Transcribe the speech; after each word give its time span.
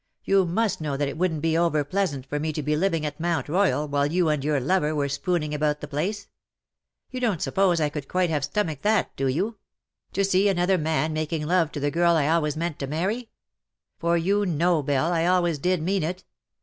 You 0.23 0.47
must 0.47 0.81
know 0.81 0.97
that 0.97 1.07
it 1.07 1.15
wouldn't 1.15 1.43
be 1.43 1.55
over 1.55 1.83
pleasant 1.83 2.25
for 2.25 2.39
me 2.39 2.51
to 2.53 2.63
be 2.63 2.75
living 2.75 3.05
at 3.05 3.19
Mount 3.19 3.47
Royal 3.47 3.87
while 3.87 4.11
you 4.11 4.29
and 4.29 4.43
your 4.43 4.59
lover 4.59 4.95
were 4.95 5.07
spooning 5.07 5.53
about 5.53 5.79
tlie 5.79 5.91
place. 5.91 6.27
You 7.11 7.19
don't 7.19 7.39
suppose 7.39 7.79
I 7.79 7.89
could 7.89 8.07
quite 8.07 8.31
have 8.31 8.43
stomached 8.43 8.81
that, 8.81 9.15
do 9.15 9.27
you— 9.27 9.59
to 10.13 10.25
sec 10.25 10.41
another 10.47 10.79
man 10.79 11.13
making 11.13 11.41
80 11.41 11.45
^' 11.45 11.47
LOVE 11.47 11.51
WILL 11.51 11.55
HAVE 11.55 11.59
HIS 11.59 11.59
DAY." 11.59 11.59
love 11.59 11.71
to 11.73 11.79
the 11.79 11.91
girl 11.91 12.15
I 12.15 12.27
always 12.29 12.57
meant 12.57 12.79
to 12.79 12.87
marry?— 12.87 13.29
for 13.99 14.17
you 14.17 14.39
know^ 14.43 14.83
Belle, 14.83 15.13
I 15.13 15.27
always 15.27 15.59
did 15.59 15.83
mean 15.83 16.01
it. 16.01 16.23